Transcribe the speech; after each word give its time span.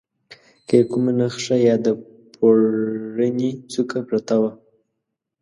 که 0.67 0.73
یې 0.79 0.83
کومه 0.91 1.11
نخښه 1.19 1.57
یا 1.67 1.75
د 1.85 1.87
پوړني 2.33 3.51
څوکه 3.71 3.99
پرته 4.07 4.35
وه. 4.41 4.51